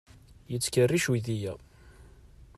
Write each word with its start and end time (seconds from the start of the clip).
Yettkerric 0.53 1.05
uydi-a. 1.09 1.53